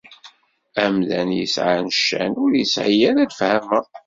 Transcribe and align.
Amdan 0.83 1.29
yesɛan 1.37 1.87
ccan, 1.97 2.33
ur 2.43 2.51
isɛi 2.63 2.95
ara 3.09 3.29
lefhama. 3.29 3.79